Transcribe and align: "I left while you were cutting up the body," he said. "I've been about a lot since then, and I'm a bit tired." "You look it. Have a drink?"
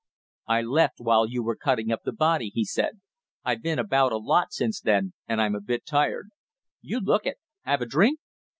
"I 0.47 0.63
left 0.63 0.95
while 0.97 1.29
you 1.29 1.43
were 1.43 1.55
cutting 1.55 1.91
up 1.91 2.01
the 2.03 2.11
body," 2.11 2.49
he 2.55 2.65
said. 2.65 3.01
"I've 3.45 3.61
been 3.61 3.77
about 3.77 4.11
a 4.11 4.17
lot 4.17 4.51
since 4.51 4.81
then, 4.81 5.13
and 5.27 5.39
I'm 5.39 5.53
a 5.53 5.61
bit 5.61 5.85
tired." 5.85 6.29
"You 6.81 6.99
look 6.99 7.27
it. 7.27 7.37
Have 7.65 7.83
a 7.83 7.85
drink?" 7.85 8.19